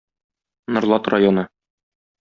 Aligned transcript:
Норлат 0.73 1.11
районы 1.13 1.45